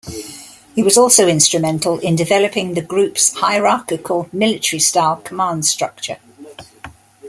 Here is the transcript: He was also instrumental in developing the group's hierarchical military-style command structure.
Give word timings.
He 0.73 0.81
was 0.81 0.97
also 0.97 1.27
instrumental 1.27 1.99
in 1.99 2.15
developing 2.15 2.73
the 2.73 2.81
group's 2.81 3.33
hierarchical 3.35 4.27
military-style 4.33 5.17
command 5.17 5.63
structure. 5.67 6.17